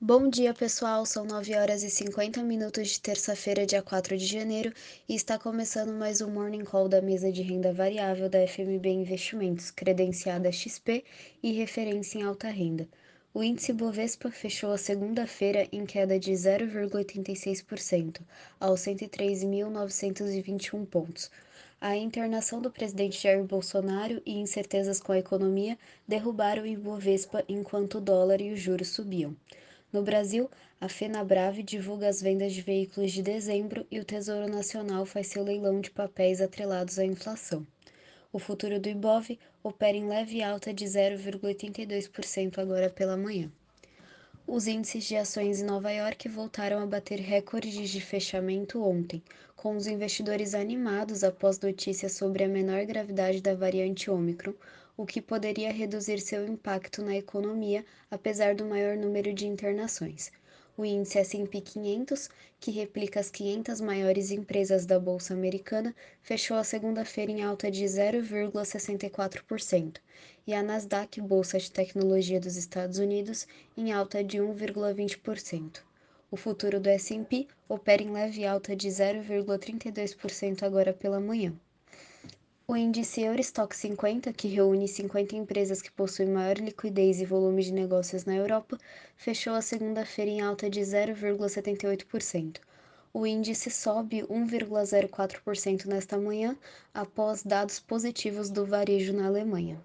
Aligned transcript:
Bom 0.00 0.30
dia, 0.30 0.54
pessoal. 0.54 1.04
São 1.04 1.24
9 1.24 1.56
horas 1.56 1.82
e 1.82 1.90
50 1.90 2.40
minutos 2.44 2.86
de 2.86 3.00
terça-feira, 3.00 3.66
dia 3.66 3.82
4 3.82 4.16
de 4.16 4.26
janeiro, 4.26 4.72
e 5.08 5.14
está 5.16 5.36
começando 5.36 5.92
mais 5.92 6.20
um 6.20 6.30
Morning 6.30 6.62
Call 6.62 6.88
da 6.88 7.02
mesa 7.02 7.32
de 7.32 7.42
renda 7.42 7.72
variável 7.72 8.28
da 8.28 8.46
FMB 8.46 8.86
Investimentos, 8.86 9.72
credenciada 9.72 10.52
XP 10.52 11.02
e 11.42 11.50
referência 11.50 12.20
em 12.20 12.22
alta 12.22 12.48
renda. 12.48 12.88
O 13.34 13.42
índice 13.42 13.72
Bovespa 13.72 14.30
fechou 14.30 14.70
a 14.70 14.78
segunda-feira 14.78 15.66
em 15.72 15.84
queda 15.84 16.16
de 16.16 16.30
0,86%, 16.30 18.20
aos 18.60 18.80
103.921 18.82 20.86
pontos. 20.86 21.28
A 21.80 21.96
internação 21.96 22.62
do 22.62 22.70
presidente 22.70 23.20
Jair 23.20 23.42
Bolsonaro 23.42 24.22
e 24.24 24.38
incertezas 24.38 25.00
com 25.00 25.10
a 25.10 25.18
economia 25.18 25.76
derrubaram 26.06 26.62
o 26.62 26.66
Ibovespa 26.66 27.44
enquanto 27.48 27.98
o 27.98 28.00
dólar 28.00 28.40
e 28.40 28.52
os 28.52 28.60
juros 28.60 28.90
subiam. 28.90 29.34
No 29.90 30.02
Brasil, 30.02 30.50
a 30.78 30.86
Fenabrave 30.86 31.62
divulga 31.62 32.08
as 32.08 32.20
vendas 32.20 32.52
de 32.52 32.60
veículos 32.60 33.10
de 33.10 33.22
dezembro 33.22 33.86
e 33.90 33.98
o 33.98 34.04
Tesouro 34.04 34.46
Nacional 34.46 35.06
faz 35.06 35.28
seu 35.28 35.42
leilão 35.42 35.80
de 35.80 35.90
papéis 35.90 36.42
atrelados 36.42 36.98
à 36.98 37.04
inflação. 37.06 37.66
O 38.30 38.38
futuro 38.38 38.78
do 38.78 38.90
Ibov 38.90 39.38
opera 39.62 39.96
em 39.96 40.06
leve 40.06 40.42
alta 40.42 40.74
de 40.74 40.84
0,82% 40.84 42.58
agora 42.58 42.90
pela 42.90 43.16
manhã. 43.16 43.50
Os 44.46 44.66
índices 44.66 45.04
de 45.04 45.16
ações 45.16 45.60
em 45.60 45.64
Nova 45.64 45.90
York 45.90 46.28
voltaram 46.28 46.80
a 46.80 46.86
bater 46.86 47.18
recordes 47.18 47.88
de 47.88 48.00
fechamento 48.00 48.82
ontem, 48.82 49.22
com 49.56 49.74
os 49.74 49.86
investidores 49.86 50.54
animados 50.54 51.24
após 51.24 51.58
notícias 51.60 52.12
sobre 52.12 52.44
a 52.44 52.48
menor 52.48 52.84
gravidade 52.84 53.40
da 53.40 53.54
variante 53.54 54.10
Ômicron, 54.10 54.52
o 54.98 55.06
que 55.06 55.22
poderia 55.22 55.72
reduzir 55.72 56.20
seu 56.20 56.44
impacto 56.44 57.00
na 57.02 57.14
economia 57.14 57.86
apesar 58.10 58.56
do 58.56 58.64
maior 58.64 58.96
número 58.96 59.32
de 59.32 59.46
internações. 59.46 60.32
O 60.76 60.84
índice 60.84 61.18
S&P 61.18 61.60
500, 61.60 62.28
que 62.58 62.72
replica 62.72 63.20
as 63.20 63.30
500 63.30 63.80
maiores 63.80 64.32
empresas 64.32 64.84
da 64.84 64.98
bolsa 64.98 65.34
americana, 65.34 65.94
fechou 66.20 66.56
a 66.56 66.64
segunda-feira 66.64 67.30
em 67.30 67.44
alta 67.44 67.70
de 67.70 67.84
0,64%, 67.84 69.98
e 70.44 70.52
a 70.52 70.64
Nasdaq, 70.64 71.20
bolsa 71.20 71.60
de 71.60 71.70
tecnologia 71.70 72.40
dos 72.40 72.56
Estados 72.56 72.98
Unidos, 72.98 73.46
em 73.76 73.92
alta 73.92 74.24
de 74.24 74.38
1,20%. 74.38 75.80
O 76.28 76.36
futuro 76.36 76.80
do 76.80 76.88
S&P 76.88 77.46
opera 77.68 78.02
em 78.02 78.10
leve 78.10 78.44
alta 78.44 78.74
de 78.74 78.88
0,32% 78.88 80.64
agora 80.64 80.92
pela 80.92 81.20
manhã. 81.20 81.54
O 82.70 82.76
índice 82.76 83.22
Eurostock 83.22 83.74
50, 83.74 84.30
que 84.30 84.46
reúne 84.46 84.86
50 84.86 85.34
empresas 85.34 85.80
que 85.80 85.90
possuem 85.90 86.28
maior 86.28 86.58
liquidez 86.58 87.18
e 87.18 87.24
volume 87.24 87.62
de 87.62 87.72
negócios 87.72 88.26
na 88.26 88.36
Europa, 88.36 88.78
fechou 89.16 89.54
a 89.54 89.62
segunda-feira 89.62 90.30
em 90.30 90.42
alta 90.42 90.68
de 90.68 90.78
0,78%. 90.80 92.58
O 93.10 93.26
índice 93.26 93.70
sobe 93.70 94.22
1,04% 94.24 95.86
nesta 95.86 96.18
manhã, 96.18 96.58
após 96.92 97.42
dados 97.42 97.80
positivos 97.80 98.50
do 98.50 98.66
varejo 98.66 99.14
na 99.14 99.28
Alemanha. 99.28 99.82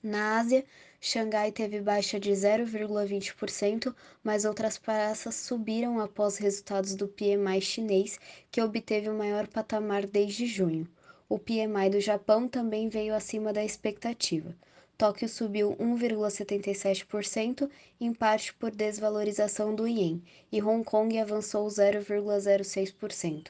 Na 0.00 0.38
Ásia, 0.38 0.64
Xangai 1.00 1.50
teve 1.50 1.80
baixa 1.80 2.20
de 2.20 2.30
0,20%, 2.30 3.92
mas 4.22 4.44
outras 4.44 4.78
praças 4.78 5.34
subiram 5.34 5.98
após 5.98 6.36
resultados 6.36 6.94
do 6.94 7.08
PMI 7.08 7.60
chinês, 7.60 8.20
que 8.52 8.62
obteve 8.62 9.08
o 9.08 9.18
maior 9.18 9.48
patamar 9.48 10.06
desde 10.06 10.46
junho. 10.46 10.86
O 11.32 11.38
PMI 11.38 11.88
do 11.88 11.98
Japão 11.98 12.46
também 12.46 12.90
veio 12.90 13.14
acima 13.14 13.54
da 13.54 13.64
expectativa. 13.64 14.54
Tóquio 14.98 15.26
subiu 15.26 15.74
1,77%, 15.76 17.70
em 17.98 18.12
parte 18.12 18.52
por 18.52 18.70
desvalorização 18.70 19.74
do 19.74 19.88
ien, 19.88 20.22
e 20.52 20.60
Hong 20.60 20.84
Kong 20.84 21.18
avançou 21.18 21.66
0,06%. 21.68 23.46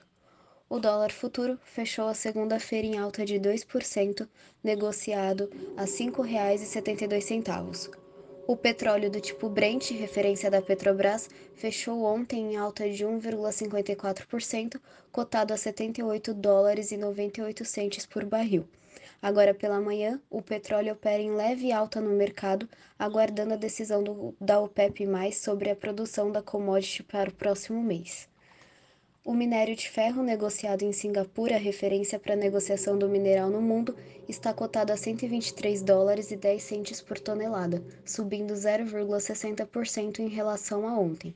O 0.70 0.78
dólar 0.78 1.10
futuro 1.10 1.58
fechou 1.64 2.06
a 2.06 2.14
segunda-feira 2.14 2.87
em 2.87 2.98
alta 2.98 3.25
de 3.25 3.41
2%, 3.41 4.28
negociado 4.62 5.50
a 5.76 5.82
R$ 5.82 5.88
5,72. 5.88 8.02
O 8.44 8.56
petróleo 8.56 9.08
do 9.08 9.20
tipo 9.20 9.48
Brent, 9.48 9.92
referência 9.92 10.50
da 10.50 10.60
Petrobras, 10.60 11.30
fechou 11.54 12.03
ontem 12.03 12.53
em 12.53 12.56
alta 12.56 12.91
de 12.91 13.06
1,54%, 13.06 14.80
cotado 15.12 15.54
a 15.54 15.56
78 15.56 16.34
dólares 16.34 16.91
e 16.91 16.97
98 16.97 17.64
centes 17.64 18.04
por 18.04 18.25
barril. 18.25 18.69
Agora 19.22 19.54
pela 19.54 19.80
manhã, 19.80 20.20
o 20.28 20.42
petróleo 20.42 20.94
opera 20.94 21.22
em 21.22 21.30
leve 21.30 21.70
alta 21.70 22.00
no 22.00 22.10
mercado, 22.10 22.69
aguardando 22.98 23.54
a 23.54 23.56
decisão 23.56 24.03
do, 24.03 24.34
da 24.41 24.59
OPEP+, 24.59 25.06
sobre 25.32 25.70
a 25.70 25.76
produção 25.76 26.32
da 26.32 26.42
commodity 26.42 27.04
para 27.04 27.30
o 27.30 27.34
próximo 27.34 27.80
mês. 27.80 28.28
O 29.25 29.34
minério 29.34 29.77
de 29.77 29.88
ferro 29.88 30.21
negociado 30.21 30.83
em 30.83 30.93
Singapura, 30.93 31.56
referência 31.56 32.19
para 32.19 32.33
a 32.33 32.37
negociação 32.37 32.99
do 32.99 33.09
mineral 33.09 33.49
no 33.50 33.62
mundo, 33.62 33.97
está 34.28 34.53
cotado 34.53 34.93
a 34.93 34.97
123 34.97 35.81
dólares 35.81 36.33
e 36.33 36.37
10 36.37 36.60
centes 36.60 37.00
por 37.00 37.21
tonelada, 37.21 37.84
subindo 38.05 38.53
0,60% 38.53 40.19
em 40.19 40.27
relação 40.27 40.88
a 40.88 40.99
ontem. 40.99 41.33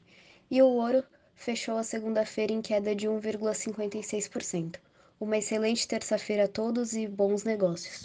E 0.51 0.61
o 0.61 0.67
ouro 0.67 1.05
fechou 1.37 1.77
a 1.77 1.85
segunda-feira 1.85 2.53
em 2.53 2.61
queda 2.61 2.93
de 2.93 3.07
1,56%. 3.07 4.81
Uma 5.21 5.39
excelente 5.39 5.87
terça-feira 5.87 6.47
a 6.47 6.49
todos 6.49 6.93
e 6.97 7.07
bons 7.07 7.45
negócios. 7.45 8.03